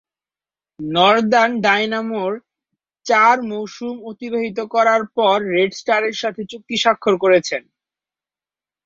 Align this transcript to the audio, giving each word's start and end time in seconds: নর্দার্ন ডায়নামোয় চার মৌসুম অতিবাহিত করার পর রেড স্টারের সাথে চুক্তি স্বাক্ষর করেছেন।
নর্দার্ন 0.79 1.53
ডায়নামোয় 1.65 2.37
চার 3.05 3.35
মৌসুম 3.49 3.95
অতিবাহিত 4.09 4.59
করার 4.73 5.01
পর 5.17 5.37
রেড 5.53 5.71
স্টারের 5.73 6.15
সাথে 6.21 6.41
চুক্তি 6.51 6.75
স্বাক্ষর 6.77 7.15
করেছেন। 7.23 7.61